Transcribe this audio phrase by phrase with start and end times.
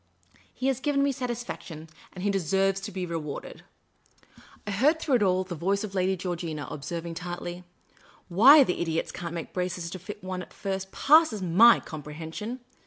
[0.51, 3.61] He has given me satisfaction, and he deserves to be rewarded."
[4.65, 7.63] I heard through it all the voice of Lady Georgina observ ing, tartly,"
[8.27, 12.61] Why the idiots can't make braces to fit one at first passes my comprehension.